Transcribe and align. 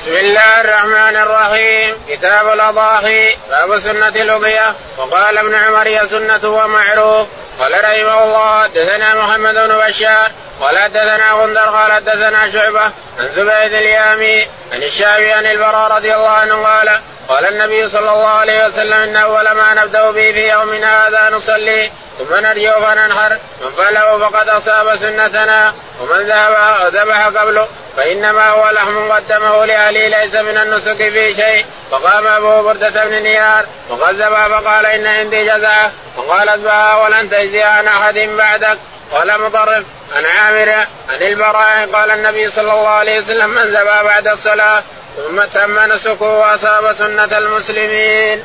بسم 0.00 0.16
الله 0.16 0.60
الرحمن 0.60 1.16
الرحيم. 1.16 1.94
كتاب 2.08 2.52
الأضاحي 2.52 3.36
باب 3.50 3.78
سنة 3.78 4.08
الأضحية. 4.08 4.74
وقال 4.98 5.38
ابن 5.38 5.54
عمر 5.54 5.88
هي 5.88 6.06
سنة 6.06 6.48
ومعروف 6.48 7.26
قال 7.58 7.72
رحمه 7.84 8.24
الله 8.24 8.62
حدثنا 8.62 9.14
محمد 9.14 9.54
بن 9.54 9.78
بشار. 9.78 10.30
قال 10.60 10.78
حدثنا 10.78 11.32
غندر. 11.32 11.60
قال 11.60 11.92
حدثنا 11.92 12.50
شعبة. 12.50 12.80
عن 13.18 13.28
زبيد 13.36 13.74
اليامي 13.74 14.48
عن 14.72 14.82
الشعبي 14.82 15.32
عن 15.32 15.46
البراء 15.46 15.92
رضي 15.92 16.14
الله 16.14 16.30
عنه 16.30 16.66
قال 16.66 17.00
قال 17.28 17.46
النبي 17.46 17.88
صلى 17.88 18.10
الله 18.12 18.28
عليه 18.28 18.66
وسلم 18.66 18.92
إن 18.92 19.16
أول 19.16 19.50
ما 19.50 19.74
نبدأ 19.74 20.10
به 20.10 20.32
في 20.32 20.50
يومنا 20.50 21.08
هذا 21.08 21.36
نصلي. 21.36 21.90
ثم 22.20 22.36
نرجع 22.36 22.80
فننحر 22.80 23.38
من 23.60 23.70
فعله 23.76 24.18
فقد 24.18 24.48
أصاب 24.48 24.96
سنتنا 24.96 25.74
ومن 26.00 26.20
ذهب 26.20 26.76
ذبح 26.94 27.26
قبله 27.26 27.68
فإنما 27.96 28.48
هو 28.48 28.70
لحم 28.70 29.12
قدمه 29.12 29.64
لأهله 29.64 30.08
ليس 30.08 30.34
من 30.34 30.56
النسك 30.56 30.96
في 30.96 31.34
شيء. 31.34 31.66
فقام 31.90 32.26
أبو 32.26 32.62
بردة 32.62 33.04
بن 33.04 33.22
نيار 33.22 33.64
ذبح 33.90 34.46
فقال 34.46 34.86
إن 34.86 35.06
عندي 35.06 35.46
جزعه 35.46 35.90
وقالت 36.16 36.64
بها 36.64 36.96
ولن 36.96 37.30
تجزي 37.30 37.62
عن 37.62 37.86
أحد 37.86 38.18
بعدك. 38.18 38.78
قال 39.12 39.40
مطرف 39.40 39.84
عن 40.16 40.26
عامر 40.26 40.70
عن 41.08 41.22
البراء. 41.22 41.88
قال 41.92 42.10
النبي 42.10 42.50
صلى 42.50 42.72
الله 42.72 42.88
عليه 42.88 43.18
وسلم 43.18 43.50
من 43.50 43.62
ذبح 43.62 44.02
بعد 44.02 44.28
الصلاة؟ 44.28 44.82
ثم 45.16 45.42
تم 45.54 45.92
نسكه 45.92 46.22
وأصاب 46.22 46.92
سنة 46.92 47.38
المسلمين. 47.38 48.44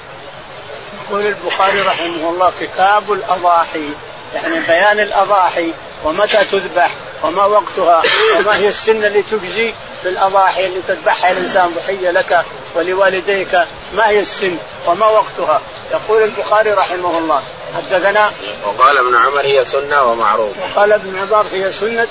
يقول 1.10 1.26
البخاري 1.26 1.82
رحمه 1.82 2.30
الله 2.30 2.52
كتاب 2.60 3.14
الأضاحي 3.14 3.90
يعني 4.36 4.60
بيان 4.60 5.00
الأضاحي 5.00 5.74
ومتى 6.04 6.46
تذبح 6.46 6.92
وما 7.24 7.46
وقتها 7.46 8.04
وما 8.40 8.56
هي 8.56 8.68
السنة 8.68 9.08
اللي 9.08 9.22
تجزي 9.22 9.74
في 10.04 10.10
الأضاحي 10.10 10.66
اللي 10.66 10.82
تذبحها 10.88 11.32
الإنسان 11.32 11.72
ضحية 11.76 12.12
لك 12.12 12.46
ولوالديك 12.76 13.56
ما 13.94 14.10
هي 14.10 14.20
السن 14.20 14.58
وما 14.88 15.08
وقتها؟ 15.08 15.62
يقول 15.92 16.24
البخاري 16.24 16.72
رحمه 16.72 17.18
الله. 17.18 17.42
حدثنا؟ 17.76 18.32
وقال 18.66 18.98
ابن 18.98 19.16
عمر 19.16 19.40
هي 19.40 19.66
سنة 19.66 20.04
ومعروف 20.04 20.52
وقال 20.62 20.92
ابن 20.92 21.20
عمر 21.20 21.46
هي 21.52 21.72
سنة 21.72 22.08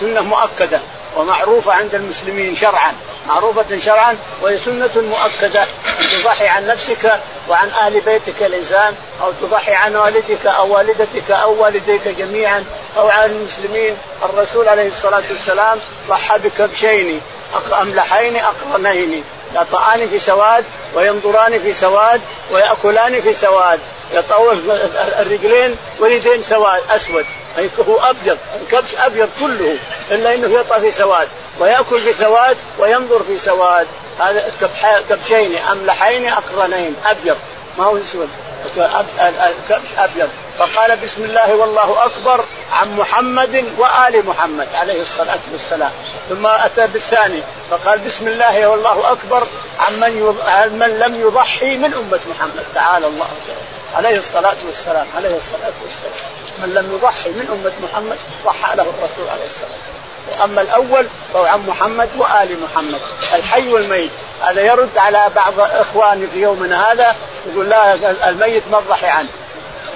سنة 0.00 0.20
مؤكدة 0.20 0.80
ومعروفة 1.16 1.72
عند 1.72 1.94
المسلمين 1.94 2.56
شرعا. 2.56 2.94
معروفة 3.26 3.78
شرعا 3.78 4.16
وهي 4.42 4.58
سنة 4.58 4.90
مؤكدة. 4.96 5.62
أن 5.62 6.22
تضحي 6.22 6.48
عن 6.48 6.66
نفسك 6.66 7.20
وعن 7.48 7.70
أهل 7.70 8.00
بيتك 8.00 8.42
الإنسان 8.42 8.94
أو 9.22 9.32
تضحي 9.40 9.74
عن 9.74 9.96
والدك 9.96 10.46
أو 10.46 10.74
والدتك 10.74 11.30
أو 11.30 11.62
والديك 11.62 12.08
جميعا 12.08 12.64
أو 12.98 13.08
عن 13.08 13.30
المسلمين. 13.30 13.96
الرسول 14.22 14.68
عليه 14.68 14.88
الصلاة 14.88 15.22
والسلام 15.30 15.78
ضحى 16.08 16.38
بكبشين 16.38 17.20
أملحين 17.80 18.36
أقرنين. 18.36 19.24
يطعان 19.54 20.08
في 20.08 20.18
سواد 20.18 20.64
وينظران 20.94 21.58
في 21.58 21.74
سواد 21.74 22.20
ويأكلان 22.50 23.20
في 23.20 23.34
سواد. 23.34 23.80
يطوف 24.14 24.58
الرجلين 25.18 25.76
واليدين 25.98 26.42
سواد 26.42 26.82
أسود. 26.90 27.24
هو 27.88 27.96
أبيض 27.96 28.38
الكبش 28.62 28.94
أبيض 28.98 29.28
كله 29.40 29.76
إلا 30.10 30.34
أنه 30.34 30.60
يطأ 30.60 30.78
في 30.78 30.90
سواد. 30.90 31.28
ويأكل 31.60 32.00
في 32.00 32.12
سواد 32.12 32.56
وينظر 32.78 33.22
في 33.22 33.38
سواد. 33.38 33.86
هذا 34.20 34.52
كبشين 35.08 35.56
أملحين 35.56 36.32
أقرنين 36.32 36.96
أبيض. 37.06 37.36
ما 37.78 37.84
هو 37.84 37.96
اسود 37.96 38.28
الكبش 38.76 39.88
أبيض. 39.98 40.28
فقال 40.58 40.96
بسم 40.96 41.24
الله 41.24 41.54
والله 41.54 42.04
أكبر 42.04 42.44
عن 42.72 42.96
محمد 42.96 43.64
وآل 43.78 44.26
محمد 44.26 44.68
عليه 44.74 45.02
الصلاة 45.02 45.38
والسلام. 45.52 45.90
ثم 46.28 46.46
أتى 46.46 46.86
بالثاني. 46.86 47.42
فقال 47.70 47.98
بسم 47.98 48.28
الله 48.28 48.68
والله 48.68 49.12
أكبر 49.12 49.46
عن 49.80 50.00
من 50.00 50.36
عن 50.46 50.78
من 50.78 50.98
لم 50.98 51.20
يضحي 51.20 51.76
من 51.76 51.94
أمة 51.94 52.20
محمد. 52.30 52.64
تعالى 52.74 53.06
الله. 53.06 53.28
عليه 53.94 54.18
الصلاة 54.18 54.56
والسلام 54.66 55.06
عليه 55.16 55.36
الصلاة 55.36 55.72
والسلام. 55.82 56.12
من 56.58 56.74
لم 56.74 56.98
يضحي 56.98 57.30
من 57.30 57.48
أمة 57.52 57.72
محمد 57.88 58.18
ضحى 58.44 58.76
له 58.76 58.82
الرسول 58.82 59.28
عليه 59.28 59.46
الصلاة 59.46 59.70
والسلام. 59.70 59.95
واما 60.32 60.62
الأول 60.62 61.06
فهو 61.34 61.44
عن 61.44 61.66
محمد 61.66 62.08
وآل 62.18 62.56
محمد 62.62 63.00
الحي 63.34 63.68
والميت. 63.68 64.10
هذا 64.42 64.60
يرد 64.60 64.98
على 64.98 65.30
بعض 65.36 65.60
إخواني 65.60 66.26
في 66.26 66.40
يومنا 66.42 66.92
هذا 66.92 67.16
يقول 67.46 67.68
لا 67.68 67.94
الميت 68.28 68.62
ما 68.72 68.80
تضحي 68.80 69.06
عنه. 69.06 69.28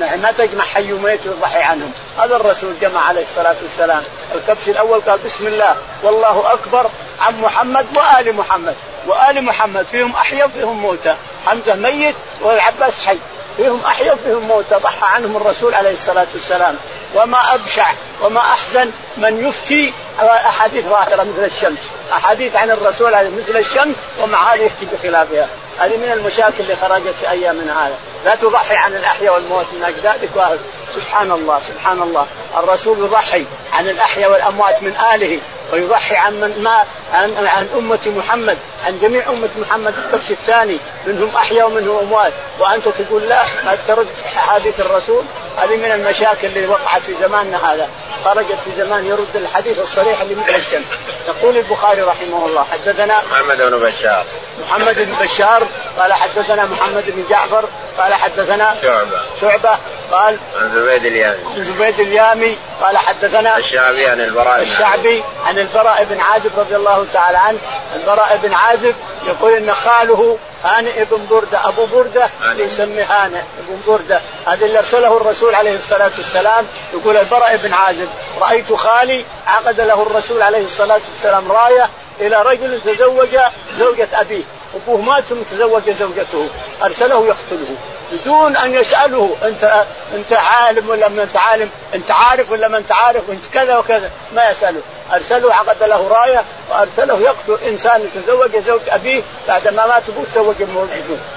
ما 0.01 0.33
تجمع 0.39 0.65
حي 0.65 0.93
وميت 0.93 1.27
وتضحي 1.27 1.63
عنهم. 1.63 1.93
هذا 2.19 2.37
الرسول 2.37 2.75
جمع 2.81 3.01
عليه 3.01 3.23
الصلاة 3.23 3.57
والسلام. 3.63 4.03
الكبش 4.35 4.69
الأول 4.69 5.01
قال 5.01 5.19
بسم 5.19 5.47
الله 5.47 5.77
والله 6.03 6.53
أكبر 6.53 6.87
عن 7.21 7.41
محمد 7.41 7.87
وآل 7.97 8.37
محمد. 8.37 8.75
وآل 9.07 9.45
محمد 9.45 9.87
فيهم 9.87 10.13
أحيا 10.13 10.45
وفيهم 10.45 10.83
موتى. 10.83 11.17
حمزة 11.47 11.75
ميت 11.75 12.15
والعباس 12.41 13.05
حي. 13.07 13.19
فيهم 13.57 13.81
أحيا 13.87 14.13
وفيهم 14.13 14.43
موتى. 14.43 14.75
ضحى 14.75 15.07
عنهم 15.07 15.37
الرسول 15.37 15.75
عليه 15.75 15.93
الصلاة 15.93 16.27
والسلام. 16.35 16.77
وما 17.15 17.55
أبشع 17.55 17.87
وما 18.21 18.41
أحزن 18.41 18.91
من 19.17 19.49
يفتي 19.49 19.93
أحاديث 20.27 20.85
ظاهرة 20.85 21.23
مثل 21.23 21.45
الشمس. 21.45 21.79
أحاديث 22.13 22.57
عن 22.57 22.71
الرسول 22.71 23.13
مثل 23.13 23.57
الشمس 23.57 23.97
ومع 24.23 24.55
هذا 24.55 24.63
يفتي 24.63 24.87
بخلافها. 24.93 25.49
هذه 25.79 25.97
من 25.97 26.13
المشاكل 26.13 26.55
اللي 26.61 26.77
خرجت 26.77 27.15
في 27.21 27.31
ايامنا 27.31 27.87
هذا. 27.87 27.95
لا 28.25 28.35
تضحي 28.35 28.77
عن 28.77 28.93
الأحياء 28.93 29.35
والموت 29.35 29.67
من 29.73 29.85
أجدادك 29.85 30.29
واهل 30.35 30.59
سبحان 30.95 31.31
الله 31.31 31.61
سبحان 31.69 32.03
الله. 32.03 32.27
الرسول 32.57 32.99
يضحي 32.99 33.45
عن 33.73 33.89
الأحياء 33.89 34.31
والأموات 34.31 34.83
من 34.83 34.97
آله 35.15 35.39
ويضحي 35.73 36.17
عن 36.17 36.33
من 36.33 36.63
ما 36.63 36.85
عن, 37.15 37.47
عن 37.47 37.69
أمة 37.77 37.99
محمد 38.07 38.59
عن 38.87 38.99
جميع 39.03 39.29
أمة 39.29 39.49
محمد 39.59 39.95
الكبش 39.99 40.31
الثاني. 40.31 40.79
منهم 41.07 41.37
أحيا 41.37 41.65
ومنهم 41.65 41.99
أموات. 41.99 42.33
وأنت 42.59 42.89
تقول 42.89 43.23
لا 43.23 43.43
ما 43.65 43.79
ترد 43.87 44.09
أحاديث 44.37 44.81
الرسول؟ 44.81 45.25
هذه 45.57 45.77
من 45.77 45.93
المشاكل 45.93 46.47
اللي 46.47 46.67
وقعت 46.67 47.03
في 47.03 47.15
زماننا 47.15 47.73
هذا. 47.73 47.89
خرجت 48.25 48.59
في 48.65 48.71
زمان 48.77 49.07
يرد 49.07 49.37
الحديث 49.37 49.79
الصريح 49.79 50.21
اللي 50.21 50.35
مثل 50.35 50.55
الشمس. 50.55 50.85
يقول 51.29 51.57
البخاري 51.57 52.03
رحمه 52.03 52.47
الله 52.47 52.67
حدثنا 52.73 53.23
محمد 53.31 53.63
بن 53.63 53.79
بشار. 53.79 54.25
محمد 54.69 54.97
بن 54.99 55.25
بشار 55.25 55.67
قال 55.99 56.13
حدثنا 56.13 56.65
محمد 56.65 57.05
بن 57.07 57.25
جعفر 57.31 57.65
قال 57.99 58.15
حدثنا 58.15 58.75
شعبة. 58.83 59.21
شعبة. 59.41 59.79
قال 60.13 60.37
عن 60.57 60.71
زبيد 60.75 61.07
اليامي. 61.07 61.39
عن 61.57 61.65
زبيد 61.65 62.01
اليامي 62.01 62.57
قال 62.81 62.97
حدثنا 62.97 63.59
الشعبي 63.59 64.07
عن 64.07 64.21
البراء 64.21 64.63
الشعبي 64.63 65.23
عن 65.47 65.59
البراء 65.59 66.07
بن 66.11 66.21
عازب 66.21 66.51
رضي 66.57 66.77
الله 66.77 67.07
تعالى 67.13 67.39
عنه. 67.39 67.59
البراء 67.97 68.41
بن 68.43 68.55
عازب 68.55 68.95
يقول 69.27 69.53
إن 69.53 69.75
خاله 69.75 70.39
هانئ 70.65 71.05
بن 71.05 71.27
بردة 71.31 71.69
أبو 71.69 71.87
بردة 71.87 72.29
يسمي 72.57 73.03
هانئ 73.03 73.41
بن 73.69 73.81
بردة. 73.87 74.21
هذا 74.47 74.67
اللي 74.67 74.79
أرسله 74.79 75.17
الرسول 75.17 75.55
عليه 75.55 75.75
الصلاة 75.75 76.11
والسلام. 76.19 76.67
يقول 76.95 77.17
البراء 77.17 77.57
بن 77.57 77.73
عازب 77.73 78.09
رأيت 78.41 78.73
خالي 78.73 79.25
عقد 79.47 79.81
له 79.81 80.03
الرسول 80.03 80.43
عليه 80.43 80.65
الصلاة 80.65 81.01
والسلام 81.13 81.53
راية 81.53 81.89
إلى 82.21 82.43
رجل 82.43 82.81
تزوج 82.81 83.39
زوجة 83.79 84.09
أبيه. 84.13 84.43
أبوه 84.75 85.01
مات 85.01 85.25
ثم 85.25 85.43
تزوج 85.43 85.91
زوجته. 85.91 86.49
أرسله 86.83 87.27
يقتله. 87.27 87.77
بدون 88.13 88.57
أن 88.57 88.75
يساله 88.75 89.37
أنت 89.43 89.85
أنت 90.15 90.33
عالم 90.33 90.89
ولا 90.89 91.09
ما 91.09 91.23
أنت 91.23 91.37
عالم؟ 91.37 91.71
أنت 91.95 92.11
عارف 92.11 92.51
ولا 92.51 92.69
ما 92.69 92.79
أنت 92.79 92.93
عارف؟ 92.93 93.31
أنت 93.31 93.45
كذا 93.55 93.77
وكذا. 93.77 94.11
ما 94.35 94.51
يساله 94.51 94.81
ارسله 95.13 95.55
عقد 95.55 95.83
له 95.83 96.09
راية 96.09 96.45
وأرسله 96.71 97.21
يقتل 97.21 97.65
إنسان 97.65 98.11
تزوج 98.15 98.57
زوج 98.57 98.81
أبيه 98.89 99.23
بعد 99.49 99.69
ما 99.69 99.87
مات 99.87 100.03
ابوه 100.09 100.25
تزوج 100.25 100.57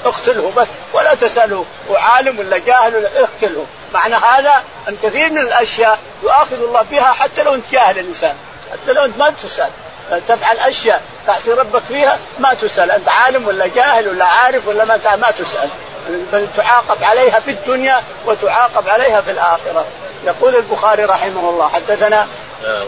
اقتله 0.05 0.51
بس 0.57 0.67
ولا 0.93 1.13
تساله 1.13 1.65
وعالم 1.89 2.39
ولا 2.39 2.57
جاهل 2.57 2.95
ولا 2.95 3.09
اقتله 3.19 3.65
معنى 3.93 4.15
هذا 4.15 4.63
أن 4.89 4.97
كثير 5.03 5.29
من 5.29 5.37
الأشياء 5.37 5.99
يؤاخذ 6.23 6.63
الله 6.63 6.81
بها 6.81 7.13
حتى 7.13 7.43
لو 7.43 7.53
أنت 7.53 7.65
جاهل 7.71 7.99
الإنسان. 7.99 8.35
حتى 8.71 8.93
لو 8.93 9.05
أنت 9.05 9.17
ما 9.17 9.33
تسأل. 9.43 9.69
تفعل 10.27 10.57
أشياء 10.57 11.01
تعصي 11.27 11.51
ربك 11.51 11.81
فيها 11.87 12.17
ما 12.39 12.53
تسأل. 12.53 12.91
أنت 12.91 13.09
عالم 13.09 13.47
ولا 13.47 13.67
جاهل 13.67 14.07
ولا 14.07 14.25
عارف 14.25 14.67
ولا 14.67 14.85
ما 14.85 15.15
ما 15.15 15.31
تسأل. 15.31 15.69
بل 16.09 16.47
تعاقب 16.57 17.03
عليها 17.03 17.39
في 17.39 17.51
الدنيا 17.51 18.03
وتعاقب 18.25 18.89
عليها 18.89 19.21
في 19.21 19.31
الآخرة. 19.31 19.85
يقول 20.25 20.55
البخاري 20.55 21.05
رحمه 21.05 21.49
الله 21.49 21.67
حدثنا 21.67 22.27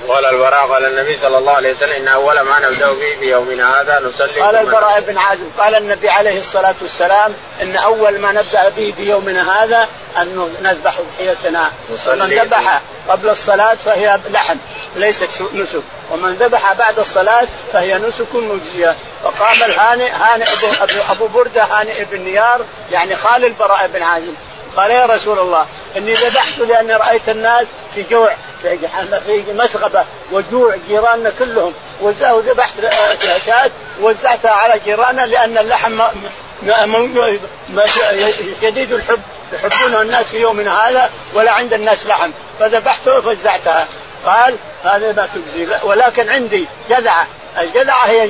قال 0.07 0.25
البراء 0.25 0.67
قال 0.67 0.85
النبي 0.85 1.17
صلى 1.17 1.37
الله 1.37 1.51
عليه 1.51 1.73
وسلم 1.73 1.91
إن 1.91 2.07
أول 2.07 2.39
ما 2.39 2.59
نبدأ 2.59 2.93
به 2.93 3.15
في 3.19 3.31
يومنا 3.31 3.81
هذا 3.81 3.99
نصلي 3.99 4.41
قال 4.41 4.55
البراء 4.55 5.01
بن 5.01 5.17
عازب 5.17 5.49
قال 5.57 5.75
النبي 5.75 6.09
عليه 6.09 6.39
الصلاة 6.39 6.75
والسلام 6.81 7.33
إن 7.61 7.75
أول 7.75 8.19
ما 8.19 8.31
نبدأ 8.31 8.69
به 8.69 8.93
في 8.97 9.09
يومنا 9.09 9.63
هذا 9.63 9.87
أن 10.17 10.49
نذبح 10.61 10.93
ضحيتنا 11.01 11.71
ومن 12.07 12.39
ذبح 12.39 12.81
قبل 13.09 13.29
الصلاة 13.29 13.75
فهي 13.75 14.19
لحم 14.29 14.57
ليست 14.95 15.41
نسك. 15.53 15.81
ومن 16.11 16.35
ذبح 16.35 16.73
بعد 16.73 16.99
الصلاة 16.99 17.47
فهي 17.73 17.97
نسك 17.97 18.35
مجزية. 18.35 18.95
فقام 19.25 19.63
الهانئ 19.63 20.09
هانئ 20.09 20.45
أبو, 20.81 21.01
أبو 21.09 21.27
بردة 21.27 21.63
هانئ 21.63 22.03
بن 22.03 22.21
نيار 22.21 22.61
يعني 22.91 23.15
خال 23.15 23.45
البراء 23.45 23.87
بن 23.87 24.03
عازب 24.03 24.35
قال 24.77 24.91
يا 24.91 25.05
رسول 25.05 25.39
الله 25.39 25.65
إني 25.97 26.13
ذبحت 26.13 26.59
لأني 26.59 26.93
رأيت 26.93 27.29
الناس 27.29 27.67
في 27.95 28.03
جوع 28.11 28.29
في 28.61 29.43
مسغبة 29.53 30.05
وجوع 30.31 30.75
جيراننا 30.87 31.31
كلهم. 31.39 31.73
وزعوا 32.01 32.41
ذبحت 32.41 32.73
شاة 33.45 33.71
وزعتها 34.01 34.51
على 34.51 34.79
جيراننا 34.85 35.21
لأن 35.21 35.57
اللحم 35.57 36.01
شديد 38.61 38.93
الحب. 38.93 39.21
يحبونه 39.53 40.01
الناس 40.01 40.25
في 40.25 40.37
يومنا 40.37 40.89
هذا 40.89 41.09
ولا 41.33 41.51
عند 41.51 41.73
الناس 41.73 42.05
لحم. 42.05 42.31
فذبحته 42.59 43.19
ووزعتها 43.19 43.87
قال 44.25 44.55
هذا 44.83 45.11
ما 45.11 45.27
تجزي. 45.35 45.67
ولكن 45.83 46.29
عندي 46.29 46.65
جذعه 46.89 47.27
الجذعه 47.59 48.05
هي 48.05 48.29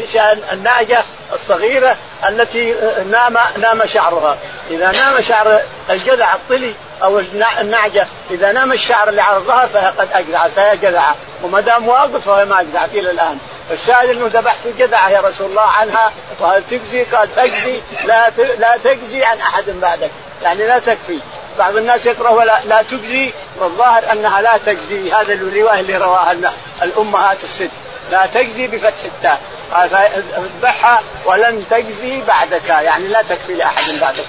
النعجه 0.53 1.03
الصغيرة 1.33 1.95
التي 2.29 2.75
نام 3.11 3.37
نام 3.57 3.85
شعرها. 3.85 4.37
إذا 4.69 4.91
نام 4.91 5.21
شعر 5.21 5.59
الجذع 5.89 6.35
الطلي 6.35 6.73
أو 7.03 7.21
النعجه 7.61 8.07
إذا 8.31 8.51
نام 8.51 8.71
الشعر 8.71 9.09
اللي 9.09 9.21
على 9.21 9.37
الظهر 9.37 9.67
فهي 9.67 9.87
قد 9.87 10.07
اجزعت 10.13 10.51
فهي 10.51 10.77
جذعه 10.77 11.15
وما 11.43 11.61
دام 11.61 11.87
واقف 11.87 12.25
فهي 12.25 12.45
ما 12.45 12.61
اجزعت 12.61 12.89
إلى 12.93 13.11
الآن. 13.11 13.37
الشاهد 13.71 14.09
أنه 14.09 14.29
ذبحت 14.33 14.67
جذعه 14.77 15.09
يا 15.09 15.21
رسول 15.21 15.49
الله 15.49 15.61
عنها 15.61 16.11
وهل 16.39 16.63
تجزي؟ 16.69 17.03
قال 17.03 17.35
تجزي. 17.35 17.79
لا 18.05 18.29
لا 18.59 18.77
تجزي 18.83 19.23
عن 19.23 19.39
أحد 19.39 19.69
بعدك. 19.69 20.11
يعني 20.43 20.67
لا 20.67 20.79
تكفي. 20.79 21.19
بعض 21.57 21.77
الناس 21.77 22.05
يقرأ 22.05 22.45
لا, 22.45 22.59
لا 22.65 22.81
تجزي 22.81 23.31
والظاهر 23.59 24.11
أنها 24.11 24.41
لا 24.41 24.57
تجزي. 24.65 25.11
هذا 25.11 25.33
الرواية 25.33 25.79
اللي 25.79 25.97
رواها 25.97 26.35
الأمهات 26.81 27.43
الست. 27.43 27.69
لا 28.11 28.25
تجزي 28.25 28.67
بفتح 28.67 29.03
التاء. 29.05 29.41
قال 29.71 29.89
فاذبحها 29.89 31.03
ولن 31.25 31.65
تجزي 31.69 32.21
بعدك. 32.21 32.69
يعني 32.69 33.07
لا 33.07 33.21
تكفي 33.21 33.53
لأحد 33.53 33.93
بعدك 34.01 34.25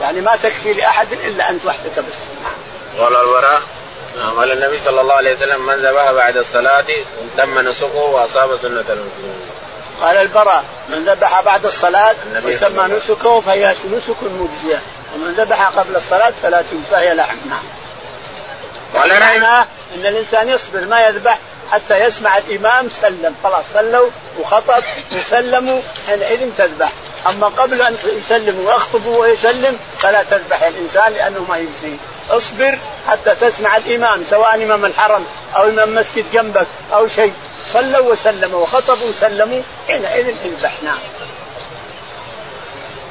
يعني 0.00 0.20
ما 0.20 0.36
تكفي 0.36 0.72
لأحد 0.72 1.12
إلا 1.12 1.50
أنت 1.50 1.66
وحدك 1.66 1.98
بس. 1.98 2.14
قال 2.98 3.16
الوراء 3.16 3.62
قال 4.36 4.52
النبي 4.52 4.80
صلى 4.80 5.00
الله 5.00 5.14
عليه 5.14 5.34
وسلم 5.34 5.66
من 5.66 5.74
ذبح 5.74 6.10
بعد 6.10 6.36
الصلاة 6.36 6.84
تم 7.36 7.58
نسكه 7.58 7.96
وأصاب 7.96 8.58
سنة 8.62 8.70
المسلمين. 8.70 9.40
قال 10.02 10.16
البراء 10.16 10.64
من 10.88 11.04
ذبح 11.04 11.40
بعد 11.40 11.66
الصلاة 11.66 12.14
وسمى 12.44 12.96
نسكه 12.96 13.40
فهي 13.40 13.74
نسك 13.96 14.16
مجزية. 14.22 14.80
ومن 15.14 15.34
ذبح 15.38 15.68
قبل 15.68 15.96
الصلاة 15.96 16.32
فلا 16.42 16.62
تجزى 16.62 16.82
فهي 16.90 17.14
لحم. 17.14 17.36
نعم. 17.48 17.62
قال 18.94 19.12
إن 19.12 20.06
الإنسان 20.06 20.48
يصبر 20.48 20.80
ما 20.80 21.06
يذبح 21.06 21.38
حتى 21.72 22.04
يسمع 22.04 22.38
الإمام 22.38 22.88
سلم. 22.90 23.34
خلاص 23.44 23.64
صلوا 23.74 24.10
وخطب 24.40 24.82
وسلموا 25.12 25.80
حينئذ 26.06 26.50
تذبح. 26.58 26.92
أما 27.28 27.46
قبل 27.46 27.82
أن 27.82 27.96
يسلم 28.18 28.64
ويخطب 28.66 29.06
ويسلم 29.06 29.78
فلا 29.98 30.22
تذبح 30.22 30.62
الإنسان 30.62 31.12
لأنه 31.12 31.46
ما 31.48 31.56
يجزي 31.56 31.96
اصبر 32.30 32.78
حتى 33.08 33.34
تسمع 33.40 33.76
الإمام 33.76 34.24
سواء 34.30 34.54
إمام 34.54 34.84
الحرم 34.84 35.24
أو 35.56 35.62
إمام 35.68 35.94
مسجد 35.94 36.24
جنبك 36.32 36.66
أو 36.92 37.08
شيء. 37.08 37.32
صلوا 37.72 38.12
وسلموا 38.12 38.60
وخطبوا 38.60 39.08
وسلموا 39.08 39.62
حينئذ 39.88 40.34
اذبح 40.44 40.72
نعم 40.82 40.98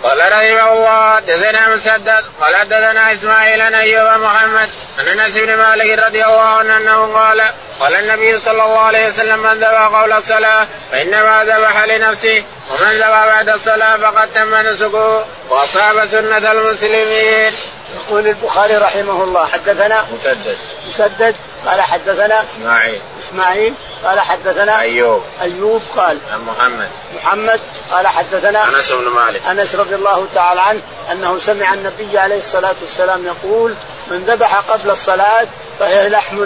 قال 0.03 0.19
رحمه 0.19 0.74
الله 0.74 1.15
حدثنا 1.15 1.69
مسدد 1.69 2.24
قال 2.42 2.56
حدثنا 2.56 3.13
إسماعيل 3.13 3.62
عن 3.62 3.75
أيوب 3.75 4.21
محمد 4.21 4.69
عن 5.00 5.19
أنس 5.19 5.38
بن 5.38 5.56
مالك 5.56 6.00
رضي 6.00 6.25
الله 6.25 6.42
عنه 6.42 6.77
أنه 6.77 7.13
قال 7.13 7.42
قال 7.80 7.95
النبي 7.95 8.39
صلى 8.39 8.51
الله 8.63 8.80
عليه 8.80 9.07
وسلم 9.07 9.39
من 9.39 9.53
ذبح 9.53 9.88
قول 9.88 10.12
الصلاة 10.12 10.68
فإنما 10.92 11.44
ذبح 11.44 11.83
لنفسه 11.83 12.44
ومن 12.71 12.92
ذبح 12.92 13.25
بعد 13.25 13.50
الصلاة 13.50 13.98
فقد 13.98 14.27
تم 14.33 14.56
نسكه 14.56 15.25
وأصاب 15.50 16.06
سنة 16.06 16.51
المسلمين. 16.51 17.53
يقول 17.95 18.27
البخاري 18.27 18.77
رحمه 18.77 19.24
الله 19.24 19.48
حدثنا 19.48 20.06
مسدد 20.13 20.57
مسدد 20.89 21.36
قال 21.65 21.81
حدثنا 21.81 22.44
إسماعيل 22.44 23.01
إسماعيل 23.19 23.74
قال 24.06 24.19
حدثنا 24.19 24.80
أيوب. 24.80 25.24
أيوب 25.42 25.81
قال 25.98 26.18
عن 26.33 26.45
محمد. 26.45 26.89
محمد 27.15 27.59
قال 27.92 28.07
حدثنا 28.07 28.69
أنس 28.69 28.92
بن 28.92 29.07
مالك. 29.07 29.42
أنس 29.45 29.75
رضي 29.75 29.95
الله 29.95 30.27
تعالى 30.36 30.62
عنه 30.62 30.81
أنه 31.12 31.39
سمع 31.39 31.74
النبي 31.74 32.18
عليه 32.18 32.39
الصلاة 32.39 32.75
والسلام 32.81 33.25
يقول 33.25 33.74
من 34.07 34.25
ذبح 34.27 34.56
قبل 34.56 34.89
الصلاة 34.89 35.48
فهي 35.80 36.09
لحم 36.09 36.45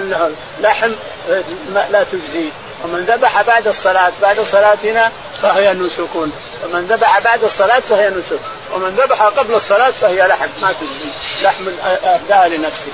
لحم 0.61 0.91
لا 1.73 2.03
تجزي. 2.11 2.49
ومن 2.83 3.05
ذبح 3.05 3.41
بعد 3.41 3.67
الصلاة 3.67 4.11
بعد 4.21 4.39
صلاتنا 4.39 5.11
فهي 5.41 5.73
نسك. 5.73 6.15
ومن 6.63 6.87
ذبح 6.89 7.19
بعد 7.19 7.43
الصلاة 7.43 7.79
فهي 7.79 8.09
نسك. 8.09 8.39
ومن 8.73 8.95
ذبح 8.95 9.23
قبل 9.23 9.53
الصلاة 9.53 9.91
فهي 9.91 10.27
لحم 10.27 10.47
ما 10.61 10.71
تجزي. 10.71 11.11
لحم 11.41 11.67
أهداها 11.85 12.47
لنفسه. 12.47 12.91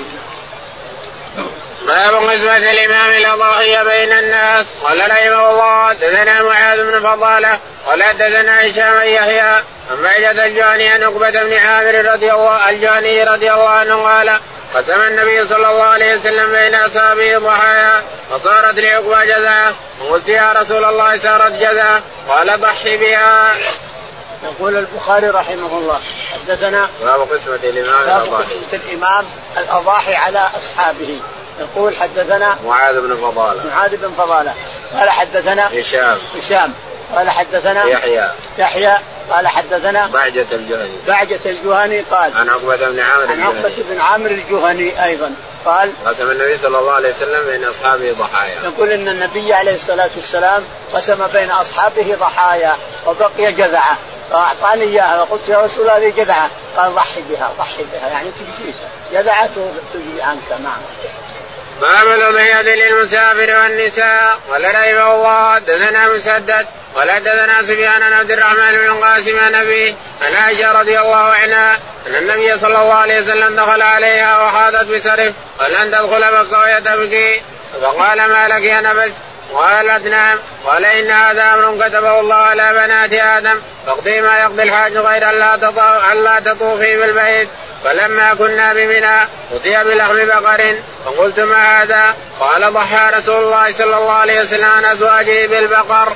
باب 1.87 2.15
قسمة 2.15 2.57
الإمام 2.57 3.11
الأضاحي 3.11 3.83
بين 3.83 4.11
الناس. 4.17 4.65
قال 4.83 4.99
رحمه 4.99 5.49
الله 5.49 5.93
دثنا 5.93 6.43
معاذ 6.43 6.83
بن 6.83 6.99
فضالة 6.99 7.59
قال 7.87 7.99
دثنا 8.17 8.69
هشام 8.69 9.01
يحيى 9.07 9.41
عن 9.41 10.01
بعدة 10.03 10.45
الجهني 10.45 10.87
عن 10.87 11.03
عقبة 11.03 11.29
بن 11.29 11.53
عامر 11.53 12.11
رضي 12.13 12.31
الله 12.31 12.69
الجهني 12.69 13.23
رضي 13.23 13.51
الله 13.51 13.69
عنه 13.69 14.03
قال 14.03 14.39
قسم 14.75 15.01
النبي 15.01 15.47
صلى 15.47 15.69
الله 15.69 15.83
عليه 15.83 16.15
وسلم 16.15 16.51
بين 16.51 16.75
أصحابه 16.75 17.37
ضحايا 17.37 18.03
فصارت 18.31 18.79
لعقبة 18.79 19.25
جزاء. 19.25 19.73
وقلت 20.01 20.29
يا 20.29 20.53
رسول 20.53 20.85
الله 20.85 21.17
صارت 21.17 21.51
جزاء. 21.51 22.01
قال 22.29 22.61
ضحي 22.61 22.97
بها. 22.97 23.55
يقول 24.43 24.77
البخاري 24.77 25.27
رحمه 25.27 25.77
الله 25.77 26.01
حدثنا 26.33 26.89
باب 27.03 27.21
قسمة 27.21 27.59
الإمام 27.63 28.05
باب 28.05 28.33
قسمة 28.33 28.79
الإمام 28.85 29.25
الأضاحي 29.57 30.15
على 30.15 30.49
أصحابه. 30.57 31.19
يقول 31.61 31.95
حدثنا 31.95 32.55
معاذ 32.65 33.01
بن 33.01 33.15
فضالة. 33.15 33.61
معاذ 33.75 33.97
بن 33.97 34.11
فضالة. 34.17 34.53
قال 34.93 35.09
حدثنا 35.09 35.79
هشام. 35.79 36.17
هشام. 36.37 36.73
قال 37.15 37.29
حدثنا 37.29 37.83
يحيى. 37.83 38.29
يحيى. 38.57 38.97
قال 39.31 39.47
حدثنا 39.47 40.07
بعجة 40.07 40.45
الجهني. 40.51 40.97
بعجة 41.07 41.39
الجهني 41.45 41.99
قال 41.99 42.37
عن 42.37 42.49
عقبة 42.49 42.89
بن 42.89 42.99
عامر 42.99 43.31
عن 43.31 43.41
عقبة 43.41 43.73
بن 43.89 43.99
عامر 43.99 44.31
الجهني 44.31 45.05
أيضا. 45.05 45.31
قال 45.65 45.91
قسم 46.05 46.31
النبي 46.31 46.57
صلى 46.57 46.79
الله 46.79 46.91
عليه 46.91 47.09
وسلم 47.09 47.49
بين 47.49 47.65
أصحابه 47.65 48.11
ضحايا. 48.11 48.55
يقول 48.63 48.91
أن 48.91 49.07
النبي 49.07 49.53
عليه 49.53 49.75
الصلاة 49.75 50.09
والسلام 50.15 50.63
قسم 50.93 51.27
بين 51.33 51.51
أصحابه 51.51 52.15
ضحايا 52.19 52.77
وبقي 53.07 53.51
جذعة. 53.51 53.97
فأعطاني 54.31 54.83
إياها 54.83 55.25
فقلت 55.25 55.49
يا 55.49 55.61
رسول 55.61 55.81
الله 55.81 55.97
هذه 55.97 56.13
جذعة. 56.17 56.49
قال 56.77 56.95
ضحي 56.95 57.21
بها 57.29 57.51
ضحي 57.59 57.85
بها. 57.93 58.09
يعني 58.09 58.29
تجزيك 58.31 58.75
جذعة 59.13 59.49
تجزي 59.93 60.21
عنك 60.21 60.51
نعم. 60.63 60.81
باب 61.81 62.07
الأضحية 62.07 62.61
للمسافر 62.61 63.59
والنساء. 63.59 64.39
قال 64.51 64.63
رحمه 64.63 65.15
الله 65.15 65.55
حدثنا 65.55 66.07
مسدد 66.07 66.67
قال 66.95 67.11
حدثنا 67.11 67.61
سفيان 67.61 68.03
عن 68.03 68.13
عبد 68.13 68.31
الرحمن 68.31 68.71
بن 68.71 68.85
القاسم 68.85 69.39
عن 69.39 69.55
ابي 69.55 69.95
عن 70.21 70.35
عائشة 70.35 70.71
رضي 70.71 70.99
الله 70.99 71.17
عنها 71.17 71.79
أن 72.07 72.15
النبي 72.15 72.57
صلى 72.57 72.81
الله 72.81 72.93
عليه 72.93 73.19
وسلم 73.19 73.55
دخل 73.55 73.81
عليها 73.81 74.43
وحاضت 74.43 74.87
بسرف 74.87 75.33
قال 75.59 75.75
أن 75.75 75.91
تدخل 75.91 76.55
وهي 76.55 76.81
تبكي. 76.81 77.41
فقال 77.81 78.17
ما 78.17 78.47
لك 78.47 78.63
يا 78.63 78.81
نبس 78.81 79.11
قالت 79.53 80.07
نعم. 80.07 80.37
قال 80.65 80.85
إن 80.85 81.11
هذا 81.11 81.53
أمر 81.53 81.87
كتبه 81.87 82.19
الله 82.19 82.35
على 82.35 82.73
بنات 82.73 83.13
آدم 83.13 83.61
فاقضي 83.85 84.21
ما 84.21 84.39
يقضي 84.39 84.63
الحاج 84.63 84.97
غير 84.97 85.29
أن 85.29 86.23
لا 86.23 86.39
تطوفي 86.39 86.99
بالبيت. 86.99 87.47
فلما 87.83 88.33
كنا 88.33 88.73
بمنى 88.73 89.21
أتي 89.55 89.83
بلحم 89.83 90.25
بقر 90.25 90.75
فقلت 91.05 91.39
ما 91.39 91.81
هذا؟ 91.81 92.15
قال 92.39 92.73
ضحى 92.73 93.09
رسول 93.17 93.43
الله 93.43 93.73
صلى 93.73 93.97
الله 93.97 94.11
عليه 94.11 94.41
وسلم 94.41 94.65
عن 94.65 94.85
أزواجه 94.85 95.47
بالبقر. 95.47 96.13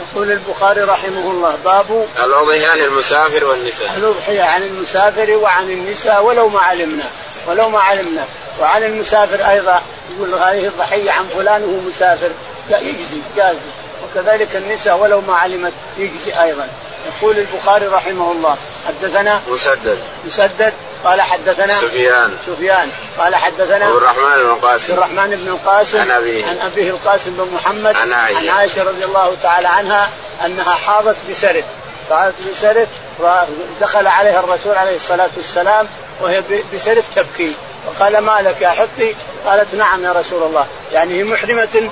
يقول 0.00 0.30
البخاري 0.30 0.80
رحمه 0.80 1.30
الله 1.30 1.58
باب 1.64 2.06
الأضحية 2.24 2.74
للمسافر 2.74 3.44
والنساء. 3.44 3.90
الأضحية 3.96 4.42
عن 4.42 4.62
المسافر 4.62 5.30
وعن 5.30 5.70
النساء 5.70 6.22
ولو 6.22 6.48
ما 6.48 6.60
علمنا 6.60 7.04
ولو 7.46 7.68
ما 7.68 7.80
علمنا 7.80 8.26
وعن 8.60 8.82
المسافر 8.82 9.50
أيضا 9.50 9.82
يقول 10.16 10.34
هذه 10.34 10.66
الضحية 10.66 11.10
عن 11.10 11.24
فلان 11.36 11.64
وهو 11.64 11.80
مسافر 11.80 12.30
يجزي 12.70 13.20
جازي 13.36 13.58
وكذلك 14.04 14.56
النساء 14.56 14.96
ولو 14.96 15.20
ما 15.20 15.34
علمت 15.34 15.72
يجزي 15.98 16.42
أيضا 16.42 16.68
يقول 17.06 17.38
البخاري 17.38 17.86
رحمه 17.86 18.32
الله 18.32 18.58
حدثنا 18.86 19.40
مسدد. 19.48 19.98
مسدد 20.26 20.72
قال 21.04 21.20
حدثنا 21.22 21.74
سفيان. 21.80 22.36
سفيان. 22.46 22.90
قال 23.18 23.34
حدثنا 23.34 23.84
عبد 23.84 23.96
الرحمن 23.96 24.36
بن 24.36 24.50
القاسم 24.50 24.92
عبد 24.92 24.98
الرحمن 24.98 25.36
بن 25.36 25.48
القاسم 25.48 26.00
عن 26.00 26.10
أبيه. 26.10 26.46
عن 26.46 26.58
أبيه 26.58 26.90
القاسم 26.90 27.30
بن 27.30 27.48
محمد 27.54 27.96
عن 27.96 28.12
عائشة 28.12 28.38
عن 28.38 28.48
عائشة. 28.48 28.82
رضي 28.82 29.04
الله 29.04 29.36
تعالى 29.42 29.68
عنها 29.68 30.10
أنها 30.44 30.74
حاضت 30.74 31.16
بسرف 31.30 31.64
حاضت 32.10 32.34
بسرف 32.52 32.88
ودخل 33.18 34.06
عليها 34.06 34.40
الرسول 34.40 34.74
عليه 34.74 34.96
الصلاة 34.96 35.30
والسلام 35.36 35.86
وهي 36.20 36.42
بسرف 36.74 37.14
تبكي 37.14 37.54
فقال 37.86 38.18
ما 38.18 38.40
لك 38.42 38.60
يا 38.60 38.68
حطي؟ 38.68 39.14
قالت 39.46 39.74
نعم 39.74 40.04
يا 40.04 40.12
رسول 40.12 40.42
الله. 40.42 40.66
يعني 40.92 41.18
هي 41.18 41.24
محرمة 41.24 41.90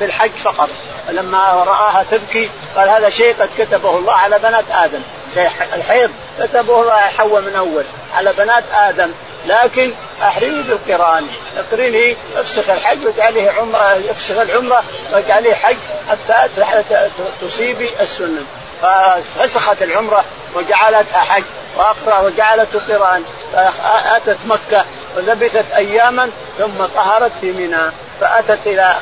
بالحج 0.00 0.30
فقط. 0.30 0.68
فلما 1.08 1.38
رآها 1.38 2.04
تبكي 2.10 2.50
قال 2.76 2.88
هذا 2.88 3.10
شيء 3.10 3.34
قد 3.40 3.48
كتبه 3.58 3.98
الله 3.98 4.12
على 4.12 4.38
بنات 4.38 4.64
آدم. 4.70 5.00
شيء 5.34 5.50
الحيض 5.74 6.10
كتبه 6.38 6.82
الله 6.82 7.00
حواء 7.00 7.40
من 7.40 7.56
أول. 7.56 7.84
على 8.14 8.32
بنات 8.32 8.64
آدم. 8.74 9.10
لكن 9.46 9.92
أحرمي 10.22 10.62
بالقرآن. 10.62 11.26
أقرني 11.58 12.16
أفسخ 12.36 12.70
الحج 12.70 13.06
واجعله 13.06 13.52
عمره 13.58 14.00
أفسخ 14.10 14.36
العمرة 14.36 14.84
واجعله 15.12 15.54
حج 15.54 15.76
حتى 16.08 17.08
تصيبي 17.40 17.90
السنن 18.00 18.44
ففسخت 18.82 19.82
العمرة 19.82 20.24
وجعلتها 20.54 21.20
حج 21.20 21.42
وأقرأ 21.76 22.20
وجعلته 22.20 22.80
قرآن. 22.88 23.24
فأتت 23.52 24.38
مكة 24.46 24.84
ولبثت 25.16 25.72
أياما 25.76 26.30
ثم 26.58 26.84
طهرت 26.94 27.32
في 27.40 27.52
منى. 27.52 27.92
فأتت 28.20 28.66
إلى 28.66 28.94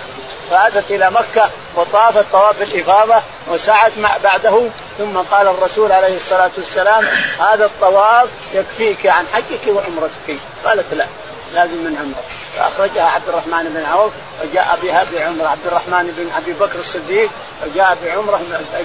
فأتت 0.50 0.90
إلى 0.90 1.10
مكة 1.10 1.50
وطافت 1.76 2.24
طواف 2.32 2.62
الإفاضة 2.62 3.22
وسعت 3.48 3.92
مع 3.98 4.16
بعده. 4.16 4.62
ثم 4.98 5.16
قال 5.18 5.48
الرسول 5.48 5.92
عليه 5.92 6.16
الصلاة 6.16 6.50
والسلام 6.56 7.06
هذا 7.40 7.64
الطواف 7.64 8.28
يكفيك 8.54 9.06
عن 9.06 9.24
حجك 9.32 9.66
وعمرتك. 9.66 10.38
قالت 10.64 10.94
لا 10.94 11.06
لازم 11.54 11.76
من 11.76 11.96
عمره 11.96 12.39
فأخرجها 12.56 13.02
عبد 13.02 13.28
الرحمن 13.28 13.64
بن 13.74 13.84
عوف 13.84 14.12
وجاء 14.42 14.78
بها 14.82 15.06
بعمرة. 15.12 15.48
عبد 15.48 15.66
الرحمن 15.66 16.14
بن 16.16 16.30
أبي 16.36 16.52
بكر 16.52 16.78
الصديق 16.78 17.30
وجاء 17.66 17.96
بعمرة 18.04 18.40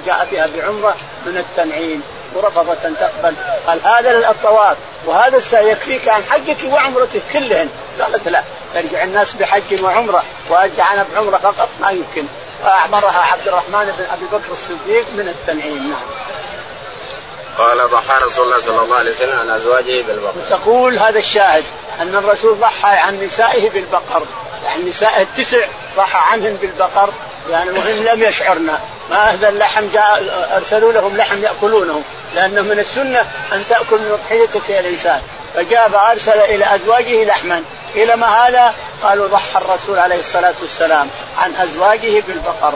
جاء 0.06 0.28
بها 0.32 0.48
بعمرة 0.56 0.96
من 1.26 1.38
التنعيم. 1.38 2.04
ورفضت 2.34 2.86
أن 2.86 2.96
تقبل. 3.00 3.36
قال 3.68 3.80
هذا 3.84 4.30
الطواف 4.30 4.78
وهذا 5.06 5.38
السعي 5.38 5.72
يكفيك 5.72 6.10
عن 6.10 6.24
حجك 6.24 6.58
وعمرتك 6.74 7.22
كلهن. 7.34 7.70
قالت 8.02 8.28
لا. 8.28 8.44
يرجع 8.76 9.04
الناس 9.04 9.34
بحج 9.34 9.84
وعمرة 9.84 10.24
وأرجع 10.50 10.94
أنا 10.94 11.06
بعمرة 11.14 11.38
فقط 11.38 11.70
ما 11.82 11.92
يمكن. 11.92 12.26
فاعمرها 12.64 13.22
عبد 13.32 13.48
الرحمن 13.48 13.94
بن 13.98 14.06
أبي 14.14 14.26
بكر 14.26 14.52
الصديق 14.52 15.06
من 15.18 15.28
التنعيم. 15.28 15.90
نعم. 15.90 16.25
قال 17.58 17.90
ضحى 17.90 18.24
رسول 18.24 18.46
الله 18.46 18.60
صلى 18.60 18.82
الله 18.82 18.96
عليه 18.96 19.12
وسلم 19.12 19.40
عن 19.40 19.50
أزواجه 19.50 20.02
بالبقر. 20.02 20.34
تقول 20.50 21.00
هذا 21.00 21.20
الشاهد 21.20 21.64
أن 22.02 22.16
الرسول 22.16 22.58
ضحى 22.60 22.98
عن 22.98 23.24
نسائه 23.24 23.70
بالبقر، 23.70 24.26
يعني 24.66 24.84
نسائه 24.84 25.22
التسع 25.22 25.68
ضحى 25.98 26.20
عنهن 26.32 26.58
بالبقر 26.62 27.10
يعني 27.52 27.72
وهم 27.72 28.04
لم 28.04 28.24
يشعرنا 28.24 28.80
ما 29.10 29.34
هذا 29.34 29.50
اللحم 29.50 29.88
جاء 29.94 30.24
أرسلوا 30.58 30.94
لهم 30.94 31.18
لحم 31.18 31.44
يأكلونه. 31.44 32.04
لأنه 32.36 32.62
من 32.62 32.80
السنة 32.80 33.20
أن 33.54 33.64
تأكل 33.70 33.98
من 33.98 34.20
اضحيتك 34.20 34.70
يا 34.70 34.80
الإنسان. 34.80 35.22
فجاء 35.56 35.90
فارسل 35.90 36.40
إلى 36.40 36.76
أزواجه 36.76 37.24
لحما. 37.24 37.64
إلى 37.96 38.16
ما 38.16 38.28
هذا؟ 38.28 38.74
قالوا 39.04 39.28
ضحى 39.28 39.58
الرسول 39.62 40.00
عليه 40.00 40.20
الصلاة 40.20 40.54
والسلام 40.62 41.10
عن 41.38 41.56
أزواجه 41.56 42.24
بالبقر. 42.28 42.74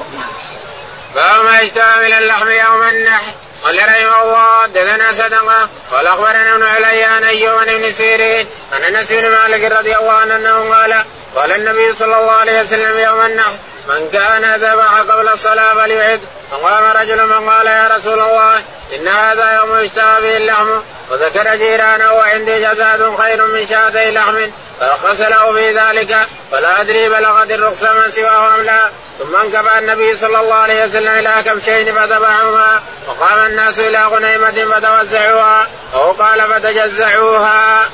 باب 1.15 1.45
ما 1.45 1.61
اشتهى 1.63 1.99
من 1.99 2.17
اللحم 2.17 2.49
يوم 2.49 2.83
النحر. 2.89 3.31
قال 3.63 3.79
رحمه 3.79 4.23
الله 4.23 4.67
دثنا 4.67 5.11
صدقة. 5.11 5.69
قال 5.91 6.07
أخبرنا 6.07 6.55
ابن 6.55 6.63
علي 6.63 7.03
عن 7.03 7.23
أيوب 7.23 7.63
بن 7.63 7.91
سيرين 7.91 8.47
عن 8.73 8.83
انس 8.83 9.11
بن 9.11 9.29
مالك 9.29 9.71
رضي 9.71 9.97
الله 9.97 10.13
عنه 10.13 10.35
أنه 10.35 10.73
قال 10.73 11.03
قال 11.35 11.51
النبي 11.51 11.93
صلى 11.93 12.19
الله 12.19 12.31
عليه 12.31 12.61
وسلم 12.61 12.97
يوم 12.97 13.21
النحر 13.21 13.51
من 13.87 14.09
كان 14.13 14.55
ذبح 14.55 14.93
قبل 14.93 15.29
الصلاة 15.29 15.73
فليعد. 15.73 16.21
فقام 16.51 16.83
رجل 16.97 17.25
من 17.25 17.49
قال 17.49 17.67
يا 17.67 17.87
رسول 17.95 18.19
الله 18.19 18.63
إن 18.95 19.07
هذا 19.07 19.57
يوم 19.57 19.79
يشتهى 19.79 20.21
به 20.21 20.37
اللحم. 20.37 20.69
وذكر 21.11 21.55
جيرانه 21.55 22.13
وعندي 22.13 22.61
جزاد 22.61 23.15
خير 23.17 23.47
من 23.47 23.67
شاتي 23.67 24.11
لحم. 24.11 24.37
فرخص 24.79 25.21
له 25.21 25.53
في 25.53 25.71
ذلك 25.71 26.27
فلا 26.51 26.81
أدري 26.81 27.09
بلغت 27.09 27.51
الرخصة 27.51 27.93
من 27.93 28.11
سواه 28.11 28.55
أم 28.55 28.61
لا. 28.61 28.89
ثم 29.19 29.35
انكفى 29.35 29.79
النبي 29.79 30.15
صلى 30.15 30.39
الله 30.39 30.55
عليه 30.55 30.85
وسلم 30.85 31.07
إلى 31.07 31.43
كبشين 31.43 31.95
فذبحهما 31.95 32.81
وقام 33.07 33.45
الناس 33.45 33.79
إلى 33.79 34.05
غنيمة 34.05 34.65
فتوزعوها 34.75 35.67
أو 35.93 36.11
قال 36.11 36.41
فتجزعوها. 36.41 37.89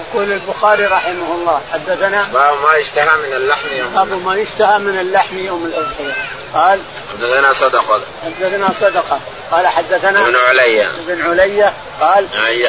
يقول 0.00 0.32
البخاري 0.32 0.84
رحمه 0.84 1.34
الله 1.34 1.62
حدثنا 1.72 2.28
باب 2.32 2.62
ما 2.62 2.76
يشتهى 2.76 3.16
من 3.16 3.32
اللحم 3.36 3.68
يوم 3.76 3.94
باب 3.94 4.24
ما 4.24 4.34
يشتهى 4.34 4.78
من 4.78 4.98
اللحم 4.98 5.38
يوم 5.38 5.66
الأضحية. 5.66 6.39
قال 6.54 6.80
حدثنا 7.12 7.52
صدقه 7.52 8.00
حدثنا 8.24 8.72
صدقه 8.72 9.20
قال 9.50 9.66
حدثنا 9.66 10.22
ابن 10.22 10.36
علي. 10.36 10.86
ابن 10.86 11.22
علي 11.22 11.72
قال 12.00 12.26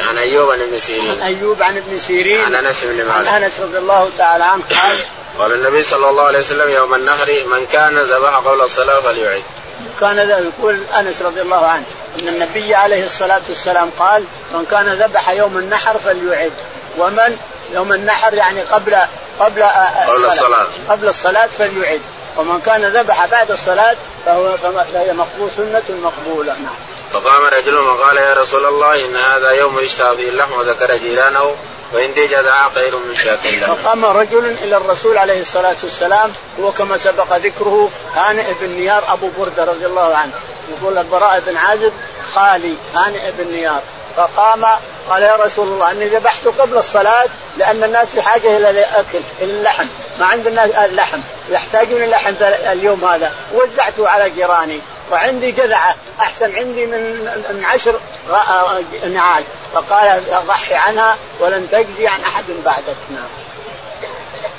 عن 0.08 0.18
أيوب 0.18 0.50
عن 0.50 0.60
ابن 0.60 0.78
سيرين. 0.78 1.10
عن 1.10 1.22
أيوب 1.22 1.62
عن 1.62 1.76
ابن 1.76 1.98
سيرين. 1.98 2.40
عن 2.40 2.54
أنس 2.54 2.84
بن 2.84 2.96
مالك. 2.96 3.28
عن 3.28 3.42
أنس 3.42 3.60
رضي 3.60 3.78
الله 3.78 4.10
تعالى 4.18 4.44
عنه 4.44 4.62
قال 4.82 4.98
قال 5.38 5.52
النبي 5.52 5.82
صلى 5.82 6.10
الله 6.10 6.22
عليه 6.22 6.38
وسلم 6.38 6.70
يوم 6.70 6.94
النهر 6.94 7.44
من 7.46 7.66
كان 7.72 7.98
ذبح 7.98 8.34
قبل 8.36 8.60
الصلاة 8.60 9.00
فليعيد. 9.00 9.42
كان 10.00 10.18
يقول 10.58 10.80
أنس 10.98 11.22
رضي 11.22 11.42
الله 11.42 11.66
عنه 11.66 11.84
إن 12.22 12.28
النبي 12.28 12.74
عليه 12.74 13.06
الصلاة 13.06 13.40
والسلام 13.48 13.90
قال 13.98 14.24
من 14.54 14.66
كان 14.70 14.86
ذبح 14.86 15.30
يوم 15.30 15.58
النحر 15.58 15.98
فليعد 15.98 16.52
ومن 16.98 17.36
يوم 17.74 17.92
النحر 17.92 18.34
يعني 18.34 18.60
قبل 18.60 18.96
قبل 19.40 19.62
قبل 19.62 20.24
الصلاة. 20.26 20.66
قبل 20.88 21.08
الصلاة 21.08 21.46
فليعد 21.46 22.00
ومن 22.36 22.60
كان 22.60 22.84
ذبح 22.84 23.26
بعد 23.26 23.50
الصلاة 23.50 23.96
فهو 24.26 24.56
فهي 24.92 25.12
مقبول 25.12 25.50
سنة 25.56 25.82
مقبولة. 26.02 26.52
نعم. 26.52 26.74
فقام 27.12 27.44
رجل 27.44 27.78
وقال 27.78 28.16
يا 28.16 28.34
رسول 28.34 28.66
الله 28.66 29.04
إن 29.04 29.16
هذا 29.16 29.50
يوم 29.50 29.78
يشتهى 29.78 30.16
به 30.16 30.28
اللحم 30.28 30.52
وذكر 30.52 30.96
جيرانه 30.96 31.54
وإن 31.92 32.14
جدع 32.14 32.68
خير 32.68 32.96
من 32.96 33.16
شاك 33.16 33.38
فقام 33.38 34.04
رجل 34.04 34.56
إلى 34.62 34.76
الرسول 34.76 35.18
عليه 35.18 35.40
الصلاة 35.40 35.76
والسلام 35.82 36.32
هو 36.60 36.72
كما 36.72 36.96
سبق 36.96 37.36
ذكره 37.36 37.90
هانئ 38.14 38.52
بن 38.60 38.68
نيار 38.68 39.12
أبو 39.12 39.28
بردة 39.38 39.64
رضي 39.64 39.86
الله 39.86 40.16
عنه. 40.16 40.32
يقول 40.70 40.98
البراء 40.98 41.42
بن 41.46 41.56
عازب 41.56 41.92
خالي 42.34 42.74
هانئ 42.94 43.30
بن 43.38 43.52
نيار. 43.52 43.82
فقام 44.16 44.64
قال 45.10 45.22
يا 45.22 45.36
رسول 45.36 45.68
الله 45.68 45.90
إني 45.90 46.08
ذبحت 46.08 46.46
قبل 46.46 46.76
الصلاة 46.76 47.26
لأن 47.58 47.84
الناس 47.84 48.14
بحاجه 48.14 48.56
إلى 48.56 48.70
الاكل 48.70 49.20
إلى 49.40 49.52
اللحم. 49.52 49.86
ما 50.18 50.26
عندنا 50.26 50.84
اللحم. 50.84 51.20
يحتاجون 51.50 52.02
اللحم 52.02 52.34
اليوم 52.42 53.04
هذا. 53.04 53.32
وزعته 53.54 54.08
على 54.08 54.30
جيراني. 54.30 54.80
وعندي 55.10 55.50
جذعة. 55.50 55.94
أحسن 56.20 56.56
عندي 56.56 56.86
من 56.86 57.00
من 57.50 57.64
عشر 57.64 58.00
نعاج. 59.08 59.44
فقال 59.74 60.22
ضحي 60.46 60.74
عنها 60.74 61.16
ولن 61.40 61.68
تجزي 61.72 62.06
عن 62.06 62.20
أحد 62.20 62.44
بعدك. 62.64 62.96
نعم. 63.10 63.28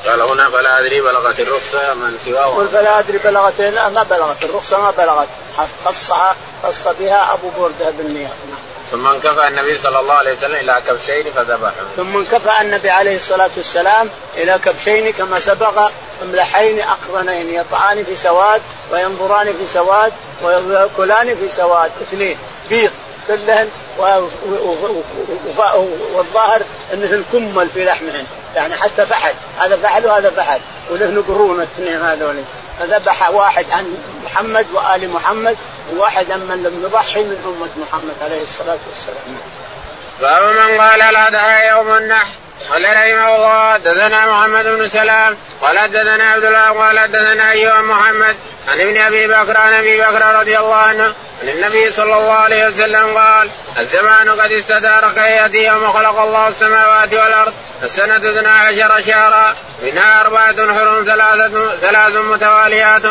قال 0.07 0.22
هنا 0.22 0.50
فلا 0.50 0.79
أدري 0.79 1.01
بلغت 1.01 1.39
الرخصة 1.39 1.93
من 1.93 2.17
سواه. 2.17 2.55
قل 2.55 2.67
فلا 2.67 3.00
أدري 3.00 3.17
بلغت 3.17 3.62
لا 3.62 3.89
ما 3.89 4.03
بلغت 4.03 4.43
الرخصة 4.43 4.81
ما 4.81 4.91
بلغت. 4.91 5.27
خصها 5.86 6.36
خص 6.63 6.88
بها 7.00 7.33
أبو 7.33 7.50
بردة 7.50 7.89
بن 7.89 8.13
نيار 8.13 8.33
نعم. 8.50 8.72
ثم 8.91 9.07
انكفى 9.07 9.47
النبي 9.47 9.77
صلى 9.77 9.99
الله 9.99 10.13
عليه 10.13 10.31
وسلم 10.31 10.55
إلى 10.55 10.81
كبشين 10.87 11.23
فذبحهم. 11.35 11.85
ثم 11.97 12.17
انكفى 12.17 12.61
النبي 12.61 12.89
عليه 12.89 13.15
الصلاة 13.15 13.51
والسلام 13.57 14.09
إلى 14.37 14.59
كبشين 14.65 15.13
كما 15.13 15.39
سبق 15.39 15.89
أملحين 16.23 16.79
أقرنين 16.79 17.49
يطعان 17.49 18.03
في 18.03 18.15
سواد 18.15 18.61
وينظران 18.91 19.45
في 19.45 19.67
سواد 19.73 20.13
ويأكلان 20.43 21.35
في 21.35 21.55
سواد 21.55 21.91
اثنين 22.01 22.37
بيض 22.69 22.91
كلهن 23.27 23.69
والظاهر 26.15 26.61
انهن 26.93 27.23
كمل 27.31 27.69
في 27.69 27.85
لحمهن 27.85 28.25
يعني 28.55 28.75
حتى 28.75 29.05
فحل 29.05 29.33
هذا 29.59 29.75
فحل 29.75 30.05
وهذا 30.05 30.29
فحل 30.29 30.59
ولهن 30.91 31.23
قرون 31.27 31.57
الاثنين 31.57 32.01
هذول 32.01 32.43
فذبح 32.79 33.29
واحد 33.29 33.65
عن 33.71 33.95
محمد 34.25 34.65
وآل 34.73 35.09
محمد 35.09 35.57
وواحد 35.91 36.31
من 36.31 36.63
لم 36.63 36.83
يضحي 36.83 37.19
من 37.19 37.37
أمة 37.45 37.85
محمد 37.85 38.15
عليه 38.21 38.43
الصلاة 38.43 38.77
والسلام. 38.87 39.37
باب 40.21 40.43
من 40.43 40.81
قال 40.81 41.13
لا 41.13 41.29
دعا 41.29 41.63
يوم 41.63 41.97
النحر. 41.97 42.27
قال 42.71 42.83
رحمه 42.83 43.35
الله 43.35 43.73
حدثنا 43.73 44.25
محمد 44.25 44.65
بن 44.65 44.87
سلام. 44.87 45.37
قال 45.61 45.79
حدثنا 45.79 46.31
عبد 46.31 46.45
الله 46.45 46.69
قال 46.69 46.99
حدثنا 46.99 47.51
ايها 47.51 47.81
محمد. 47.81 48.35
عن 48.71 48.79
ابن 48.81 48.97
أبي 48.97 49.27
بكر 49.27 49.57
عن 49.57 49.73
أبي 49.73 50.01
بكر 50.01 50.35
رضي 50.35 50.57
الله 50.57 50.75
عنه. 50.75 51.13
عن 51.41 51.49
النبي 51.49 51.91
صلى 51.91 52.17
الله 52.17 52.33
عليه 52.33 52.67
وسلم 52.67 53.17
قال 53.17 53.49
الزمان 53.77 54.29
قد 54.41 54.51
استدار 54.51 55.11
كياتي 55.11 55.63
يوم 55.63 55.91
خلق 55.91 56.19
الله 56.19 56.47
السماوات 56.47 57.13
والأرض. 57.13 57.53
السنة 57.83 58.17
اثنا 58.17 58.51
عشر 58.51 59.01
شهرا. 59.01 59.55
منها 59.83 60.21
أربعة 60.21 60.55
حرم 60.55 61.03
ثلاثة 61.03 61.75
ثلاث 61.75 62.15
متواليات. 62.15 63.01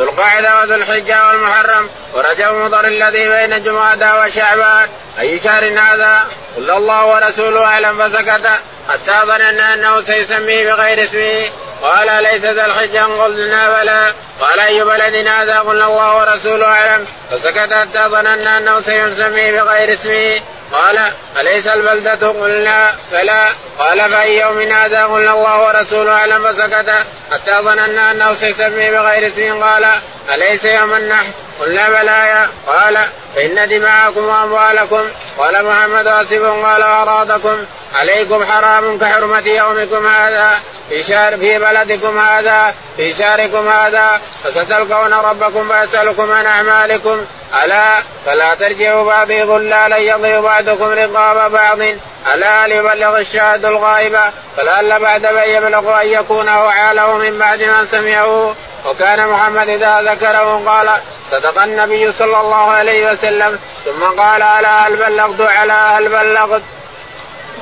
ذو 0.00 0.06
القاعدة 0.06 0.60
وذو 0.60 0.74
الحجة 0.74 1.28
والمحرم 1.28 1.88
ورجب 2.14 2.52
مضر 2.52 2.86
الذي 2.86 3.28
بين 3.28 3.62
جمادى 3.62 4.10
وشعبان. 4.12 4.88
أي 5.18 5.38
شهر 5.38 5.64
هذا؟ 5.64 6.24
قل 6.56 6.70
الله 6.70 7.06
ورسوله 7.06 7.64
أعلم 7.64 8.08
فسكت. 8.08 8.46
حتى 8.88 9.26
ظننا 9.26 9.74
أنه 9.74 10.00
سيسميه 10.00 10.72
بغير 10.72 11.02
اسمه. 11.02 11.50
قال 11.82 12.22
ليس 12.22 12.44
ذا 12.44 12.66
الحجة. 12.66 13.04
قلنا 13.22 13.82
بلى. 13.82 14.12
قال 14.40 14.60
أي 14.60 14.84
بلد 14.84 15.28
هذا؟ 15.28 15.58
قلنا 15.58 15.86
الله 15.86 16.16
ورسوله 16.16 16.66
أعلم. 16.66 17.06
فسكت 17.30 17.72
حتى 17.72 18.08
ظننا 18.08 18.58
أنه 18.58 18.80
سيسميه 18.80 19.62
بغير 19.62 19.92
اسمه. 19.92 20.40
قال 20.72 21.12
أليس 21.40 21.66
البلدة؟ 21.66 22.28
قلنا 22.28 22.94
فلا 23.12 23.46
قال 23.78 24.10
فأي 24.10 24.38
يوم 24.38 24.60
هذا؟ 24.60 25.04
قلنا 25.04 25.32
الله 25.32 25.66
ورسوله 25.66 26.12
أعلم 26.12 26.52
فسكت. 26.52 26.90
حتى 27.32 27.52
ظننا 27.52 28.10
أنه 28.10 28.34
سيسمي 28.34 28.90
بغير 28.90 29.26
اسم. 29.26 29.62
قال 29.62 29.90
أليس 30.34 30.64
يوم 30.64 30.94
النحر؟ 30.94 31.26
قلنا 31.60 31.88
بلى. 31.88 32.46
قال 32.66 32.98
فإن 33.36 33.68
دماءكم 33.68 34.24
وأموالكم. 34.24 35.02
قال 35.38 35.64
محمد 35.64 36.06
آسف. 36.06 36.42
قال 36.42 36.82
أرادكم 36.82 37.64
عليكم 37.94 38.44
حرام 38.44 38.98
كحرمة 38.98 39.46
يومكم 39.46 40.06
هذا 40.06 40.60
في 40.88 41.02
شهر 41.02 41.36
في 41.36 41.58
بلدكم 41.58 42.18
هذا 42.18 42.74
في 42.96 43.14
شهركم 43.14 43.68
هذا 43.68 44.20
فستلقون 44.44 45.12
ربكم 45.12 45.68
فيسألكم 45.68 46.32
عن 46.32 46.46
أعمالكم. 46.46 47.24
ألا؟ 47.64 48.02
فلا 48.26 48.54
ترجعوا 48.54 49.04
بعضي 49.04 49.44
ظلالا 49.44 49.96
يضي 49.96 50.38
بعضكم 50.38 50.84
رقاب 50.84 51.52
بعض. 51.52 51.78
ألا؟ 52.34 52.66
ليبلغ 52.66 53.18
الشاهد 53.18 53.64
الغائب. 53.64 54.18
فلعل 54.56 55.00
بعد 55.00 55.26
من 55.26 55.42
يبلغ 55.42 56.00
أن 56.02 56.06
يكون 56.06 56.48
أوعاله 56.48 57.18
من 57.18 57.38
بعد 57.38 57.62
من 57.62 57.86
سمعه. 57.86 58.54
وكان 58.86 59.28
محمد 59.28 59.68
إذا 59.68 60.02
ذكره 60.02 60.62
قال 60.66 60.90
صدق 61.30 61.62
النبي 61.62 62.12
صلى 62.12 62.40
الله 62.40 62.70
عليه 62.70 63.12
وسلم. 63.12 63.58
ثم 63.84 64.20
قال 64.20 64.42
ألا؟ 64.42 64.86
هل 64.86 64.96
بلغت؟ 64.96 65.40
على؟ 65.40 65.72
هل 65.72 66.08
بلغت؟ 66.08 66.62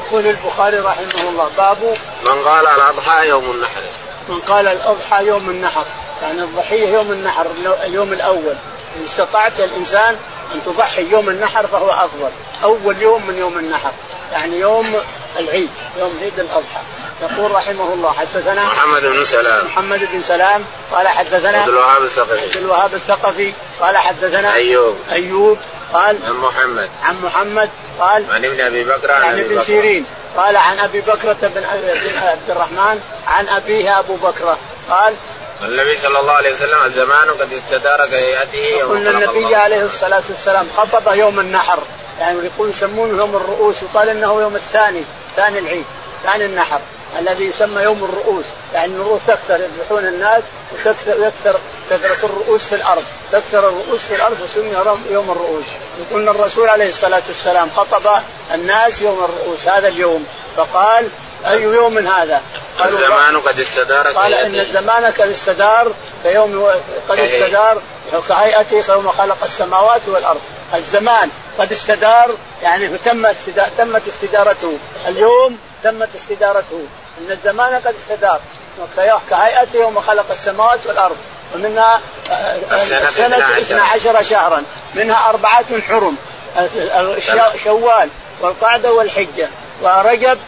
يقول 0.09 0.27
البخاري 0.27 0.79
رحمه 0.79 1.29
الله 1.29 1.51
باب 1.57 1.97
من 2.25 2.43
قال 2.45 2.67
الأضحى 2.67 3.29
يوم 3.29 3.51
النحر. 3.51 3.81
من 4.29 4.41
قال 4.41 4.69
الأضحى 4.69 5.27
يوم 5.27 5.51
النحر 5.51 5.85
يعني 6.23 6.43
الضحية 6.43 6.89
يوم 6.89 7.13
النحر 7.13 7.47
اليوم 7.85 8.13
الأول. 8.13 8.55
إن 8.97 9.05
استطعت 9.07 9.61
الإنسان 9.61 10.17
أن 10.55 10.61
تضحي 10.67 11.11
يوم 11.11 11.29
النحر 11.29 11.67
فهو 11.67 11.91
أفضل. 11.91 12.31
أول 12.63 13.03
يوم 13.03 13.27
من 13.27 13.39
يوم 13.39 13.59
النحر 13.59 13.91
يعني 14.33 14.61
يوم 14.61 14.95
العيد 15.39 15.71
يوم 15.99 16.19
عيد 16.23 16.39
الأضحى. 16.39 16.81
يقول 17.23 17.51
رحمه 17.51 17.93
الله 17.93 18.13
حدثنا 18.13 18.65
محمد 18.65 19.03
بن 19.03 19.25
سلام. 19.25 19.67
محمد 19.67 20.09
بن 20.13 20.23
سلام 20.23 20.65
قال 20.93 21.09
حدثنا 21.09 21.59
عبد 21.59 21.69
الوهاب 21.69 22.03
الثقفي. 22.03 22.43
عبد 22.43 22.57
الوهاب 22.57 22.95
الثقفي 22.95 23.53
قال 23.81 23.97
حدثنا 23.97 24.55
أيوب. 24.55 24.97
أيوب 25.13 25.59
قال 25.93 26.17
عن 26.27 26.33
محمد. 26.33 26.89
عن 27.03 27.17
محمد 27.23 27.71
قال 28.01 28.25
عن 28.31 28.45
ابن 28.45 28.61
أبي 28.61 28.85
بكر 28.85 29.13
عن, 29.13 29.23
عن 29.23 29.41
ابن 29.41 29.61
سيرين. 29.61 30.07
قال 30.37 30.57
عن 30.57 30.79
أبي 30.79 31.01
بكرة 31.01 31.37
بن 31.43 31.65
عبد 32.23 32.51
الرحمن 32.51 33.01
عن 33.27 33.49
أبيه 33.49 33.99
أبو 33.99 34.17
بكرة. 34.17 34.59
قال 34.91 35.15
النبي 35.63 35.97
صلى 35.97 36.21
الله 36.21 36.33
عليه 36.33 36.53
وسلم 36.53 36.85
الزمان 36.85 37.31
قد 37.31 37.53
استدار 37.53 38.07
كهيئته 38.07 38.59
يوم 38.59 38.91
قلنا 38.91 39.11
النبي 39.11 39.55
عليه 39.55 39.85
الصلاة 39.85 40.23
والسلام 40.29 40.69
خطب 40.77 41.13
يوم 41.15 41.41
النحر. 41.41 41.79
يعني 42.21 42.39
يقول 42.39 42.71
يسمونه 42.71 43.19
يوم 43.19 43.37
الرؤوس 43.37 43.77
وقال 43.83 44.09
إنه 44.09 44.41
يوم 44.41 44.57
الثاني 44.57 45.05
ثاني 45.37 45.59
العيد 45.59 45.85
ثاني 46.25 46.45
النحر 46.45 46.81
الذي 47.19 47.45
يسمى 47.45 47.83
يوم 47.83 48.05
الرؤوس. 48.05 48.45
يعني 48.75 48.93
الرؤوس 48.93 49.21
تكثر 49.27 49.61
يذبحون 49.61 50.07
الناس 50.07 50.43
وتكثر 50.73 51.27
يكثر 51.27 51.61
كثرة 51.91 52.27
الرؤوس 52.27 52.65
في 52.65 52.75
الأرض. 52.75 53.05
تكثر 53.33 53.59
الرؤوس 53.59 54.01
في 54.01 54.15
الأرض 54.15 54.35
فسمي 54.35 54.73
يوم 55.11 55.31
الرؤوس. 55.31 55.65
يقول 56.11 56.29
الرسول 56.29 56.69
عليه 56.69 56.89
الصلاة 56.89 57.23
والسلام 57.29 57.71
خطب 57.77 58.23
الناس 58.55 59.03
يوم 59.03 59.25
الرؤوس 59.25 59.69
هذا 59.69 59.89
اليوم. 59.89 60.27
فقال 60.57 61.09
أي 61.47 61.63
يوم 61.63 61.99
هذا؟ 61.99 62.43
قالوا 62.79 62.99
الزمان 62.99 63.41
قد 63.41 63.61
استدار 63.61 64.09
قال 64.09 64.35
إن 64.35 64.61
الزمان 64.61 65.05
قد 65.05 65.31
استدار 65.31 65.93
كيوم 66.23 66.71
قد 67.09 67.19
استدار 67.19 67.83
كهيئته 68.29 68.93
يوم 68.93 69.09
خلق 69.09 69.45
السماوات 69.45 70.09
والأرض. 70.09 70.41
الزمان 70.75 71.31
قد 71.59 71.73
استدار 71.73 72.31
يعني 72.63 72.99
تم 73.05 73.27
استدار 73.27 73.69
تمت 73.79 74.09
استدارته. 74.09 74.79
اليوم 75.09 75.59
تمت 75.85 76.09
استدارته. 76.15 76.83
إن 77.21 77.31
الزمان 77.31 77.75
قد 77.75 77.95
استدار. 78.03 78.41
كهيئته 79.31 79.79
يوم 79.79 80.01
خلق 80.01 80.27
السماوات 80.31 80.81
والأرض. 80.87 81.17
ومنها 81.55 82.01
السنة 82.73 83.59
اثنا 83.59 83.83
عشر. 83.83 84.23
شهرا. 84.23 84.63
منها 84.95 85.29
أربعة 85.29 85.65
حرم 85.89 86.17
شوال 87.65 88.09
والقعدة 88.41 88.93
والحجة. 88.93 89.49
ورجب 89.83 90.39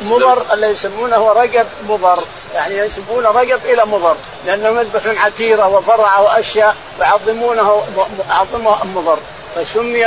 مضر 0.00 0.42
اللي 0.52 0.66
يسمونه 0.66 1.32
رجب 1.32 1.66
مضر. 1.88 2.18
يعني 2.54 2.78
ينسبون 2.78 3.26
رجب 3.26 3.60
إلى 3.64 3.84
مضر 3.86 4.16
لأنهم 4.46 4.78
يذبحون 4.78 5.18
عتيرة 5.18 5.68
وفرع 5.68 6.18
وأشياء 6.20 6.76
ويعظمونه 7.00 7.82
يعظمه 8.28 8.84
مضر 8.84 9.18
فسمي 9.54 10.06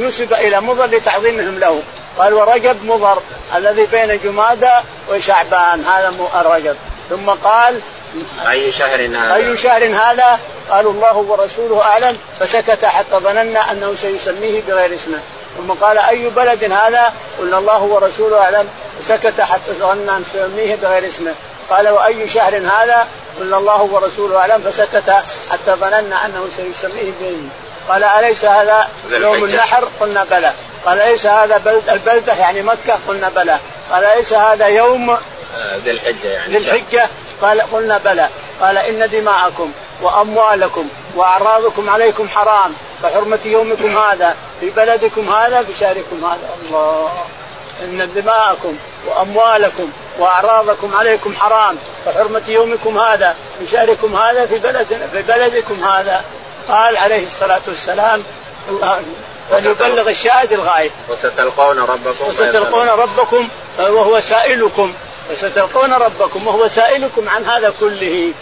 نسب 0.00 0.32
إلى 0.32 0.60
مضر 0.60 0.86
لتعظيمهم 0.86 1.58
له. 1.58 1.82
قال 2.18 2.34
ورجب 2.34 2.84
مضر 2.84 3.22
الذي 3.56 3.86
بين 3.86 4.20
جمادى 4.24 4.72
وشعبان. 5.10 5.84
هذا 5.84 6.12
رجب 6.34 6.76
ثم 7.10 7.30
قال 7.30 7.80
أي 8.50 8.72
شهر 8.72 9.06
هذا؟ 9.06 9.34
أي 9.34 9.56
شهر 9.56 9.84
هذا؟ 9.84 10.38
قالوا 10.70 10.92
الله 10.92 11.16
ورسوله 11.16 11.82
أعلم 11.82 12.16
فسكت 12.40 12.84
حتى 12.84 13.16
ظننا 13.16 13.72
أنه 13.72 13.94
سيسميه 13.94 14.62
بغير 14.68 14.94
اسمه 14.94 15.18
ثم 15.56 15.72
قال 15.72 15.98
أي 15.98 16.28
بلد 16.28 16.64
هذا؟ 16.64 17.12
قلنا 17.38 17.58
الله 17.58 17.82
ورسوله 17.82 18.40
أعلم 18.40 18.68
فسكت 19.00 19.40
حتى 19.40 19.72
ظننا 19.72 20.16
أن 20.16 20.24
سيسميه 20.32 20.76
بغير 20.76 21.08
اسمه 21.08 21.34
قال 21.70 21.88
وأي 21.88 22.28
شهر 22.28 22.56
هذا؟ 22.56 23.06
قلنا 23.40 23.58
الله 23.58 23.82
ورسوله 23.82 24.38
أعلم 24.38 24.62
فسكت 24.62 25.10
حتى 25.50 25.72
ظننا 25.80 26.26
أنه 26.26 26.48
سيسميه 26.56 27.12
باسمه 27.20 27.50
قال 27.88 28.04
أليس 28.04 28.44
هذا 28.44 28.88
يوم 29.10 29.44
النحر؟ 29.44 29.88
قلنا 30.00 30.24
بلى 30.24 30.52
قال 30.86 30.98
ليس 30.98 31.26
هذا 31.26 31.58
بلد 31.58 31.88
البلدة 31.88 32.32
يعني 32.32 32.62
مكة 32.62 32.98
قلنا 33.08 33.28
بلى 33.28 33.58
قال 33.92 34.16
ليس 34.16 34.32
هذا 34.32 34.66
يوم 34.66 35.10
آه، 35.10 35.76
ذي 35.84 35.90
الحجة 35.90 36.28
يعني 36.28 36.58
ذي 36.58 36.58
الحجة 36.58 37.08
قال 37.42 37.60
قلنا 37.60 37.98
بلى. 37.98 38.28
قال 38.60 38.78
إن 38.78 39.10
دماءكم 39.10 39.72
وأموالكم 40.02 40.88
وأعراضكم 41.16 41.90
عليكم 41.90 42.28
حرام. 42.28 42.72
كحرمة 43.02 43.38
يومكم 43.44 43.96
هذا 43.96 44.36
في 44.60 44.70
بلدكم 44.70 45.34
هذا 45.34 45.62
في 45.62 45.72
شهركم 45.80 46.24
هذا. 46.24 46.48
الله. 46.68 47.12
إن 47.82 48.10
دماءكم 48.14 48.76
وأموالكم 49.06 49.90
وأعراضكم 50.18 50.96
عليكم 50.96 51.34
حرام. 51.36 51.76
كحرمة 52.06 52.42
يومكم 52.48 52.98
هذا 52.98 53.36
في 53.58 53.66
شهركم 53.66 54.16
هذا 54.16 54.46
في 54.46 54.58
بلد 54.58 55.08
في 55.12 55.22
بلدكم 55.22 55.84
هذا. 55.84 56.24
قال 56.68 56.96
عليه 56.96 57.26
الصلاة 57.26 57.60
والسلام 57.68 58.22
فليبلغ 59.50 60.08
الشاهد 60.08 60.52
الغائب. 60.52 60.90
وستلقون 61.08 61.78
ربكم 61.78 62.28
وستلقون 62.28 62.88
ربكم 62.88 63.48
وهو 63.78 64.20
سائلكم. 64.20 64.94
وستلقون 65.30 65.92
ربكم 65.92 66.46
وهو 66.46 66.68
سائلكم 66.68 67.28
عن 67.28 67.44
هذا 67.44 67.72
كله. 67.80 68.32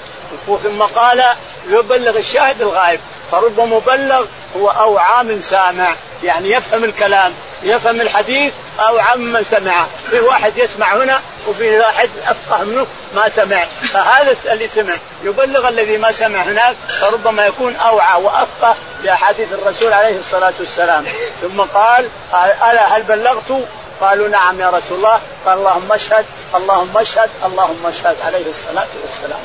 ثم 0.47 0.83
قال 0.83 1.25
يبلغ 1.69 2.19
الشاهد 2.19 2.63
الغائب. 2.63 3.01
فرب 3.31 3.61
مبلغ 3.61 4.27
هو 4.57 4.69
أوعى 4.69 5.25
من 5.25 5.43
سامع. 5.43 5.95
يعني 6.23 6.51
يفهم 6.51 6.85
الكلام 6.85 7.33
يفهم 7.63 8.01
الحديث 8.01 8.53
أو 8.81 8.99
عمن 8.99 9.45
سمع 9.45 9.87
في 10.11 10.21
واحد 10.21 10.59
يسمع 10.59 10.97
هنا 10.97 11.21
وفي 11.49 11.79
واحد 11.79 12.11
أفقه 12.27 12.65
منه 12.65 12.87
ما 13.15 13.29
سمع. 13.29 13.65
فهذا 13.65 14.37
اللي 14.53 14.69
سمع. 14.69 14.97
يبلغ 15.23 15.69
الذي 15.69 15.97
ما 15.97 16.13
سمع 16.13 16.43
هناك 16.43 16.77
فربما 17.01 17.47
يكون 17.47 17.77
أوعى 17.77 18.23
وأفقه 18.23 18.77
باحاديث 19.03 19.53
الرسول 19.53 19.93
عليه 19.93 20.19
الصلاة 20.19 20.55
والسلام. 20.61 21.05
ثم 21.43 21.61
قال 21.61 22.09
ألا 22.35 22.97
هل 22.97 23.03
بلغت؟ 23.03 23.69
قالوا 24.01 24.29
نعم 24.29 24.61
يا 24.61 24.71
رسول 24.71 24.97
الله. 24.99 25.21
قال 25.47 25.59
اللهم 25.59 25.93
اشهد 25.93 26.25
اللهم 26.55 26.99
اشهد 26.99 27.31
اللهم 27.45 27.87
اشهد. 27.87 28.17
عليه 28.27 28.51
الصلاة 28.51 28.89
والسلام. 29.03 29.41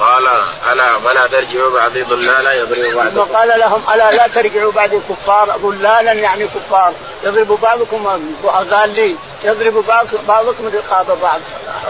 قال 0.00 0.26
ألا 0.72 0.98
فلا 0.98 1.26
ترجعوا 1.26 1.70
بعدي 1.70 2.02
ضلالا 2.02 2.52
يضرب 2.52 2.94
بعضكم. 2.94 3.10
ثم 3.10 3.36
قال 3.36 3.60
لهم 3.60 3.82
ألا 3.94 4.12
لا 4.12 4.26
ترجعوا 4.28 4.72
بعدي 4.72 5.00
كفار 5.08 5.56
ضلالا 5.62 6.12
يعني 6.12 6.48
كفار. 6.48 6.92
يضرب 7.24 7.60
بعضكم 7.62 8.20
ضالين 8.44 9.18
يضرب 9.44 9.84
بعضكم 10.28 10.70
رقاب 10.74 11.18
بعض. 11.22 11.40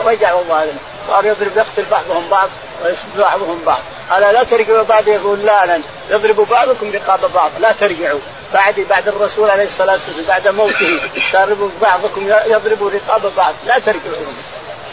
رجعوا 0.07 0.43
ظالم 0.43 0.79
صار 1.07 1.25
يضرب 1.25 1.57
يقتل 1.57 1.85
بعضهم 1.91 2.29
بعض 2.31 2.49
ويسب 2.85 3.05
بعضهم 3.19 3.61
بعض. 3.67 3.81
ألا 4.17 4.33
لا 4.33 4.43
ترجعوا 4.43 4.83
بعدي 4.83 5.17
ضلالا 5.17 5.81
يضرب 6.11 6.37
بعضكم 6.51 6.93
رقاب 6.93 7.33
بعض. 7.35 7.51
لا 7.59 7.73
ترجعوا. 7.73 8.21
بعد 8.55 8.81
بعد 8.81 9.09
الرسول 9.09 9.51
عليه 9.51 9.65
الصلاة 9.65 9.93
والسلام 9.93 10.27
بعد 10.29 10.49
موته 10.49 11.01
تضرب 11.33 11.71
بعضكم 11.83 12.29
يضرب 12.47 12.87
رقاب 12.95 13.33
بعض. 13.37 13.55
لا 13.67 13.79
ترجعوا. 13.79 14.15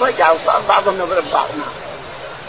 رجعوا 0.02 0.38
صار 0.46 0.62
بعضهم 0.70 0.96
يضرب 1.02 1.24
بعض. 1.34 1.48
نعم. 1.58 1.88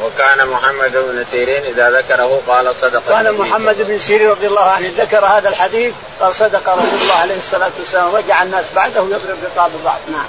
وكان 0.02 0.48
محمد 0.48 0.92
بن 0.92 1.24
سيرين 1.30 1.64
إذا 1.64 1.90
ذكره 1.90 2.40
قال 2.48 2.74
صدق 2.74 3.08
كان 3.08 3.34
محمد 3.34 3.76
بن 3.82 3.98
سيرين 3.98 4.30
رضي 4.30 4.46
الله 4.46 4.70
عنه 4.70 4.92
ذكر 4.98 5.24
هذا 5.24 5.48
الحديث 5.48 5.94
قال 6.20 6.34
صدق 6.34 6.68
رسول 6.68 7.00
الله 7.02 7.14
عليه 7.14 7.36
الصلاة 7.36 7.70
والسلام 7.78 8.14
رجع 8.14 8.42
الناس 8.42 8.64
بعده 8.76 9.00
يضرب 9.00 9.38
رقاب 9.44 9.70
بعض. 9.84 9.98
نعم. 10.12 10.28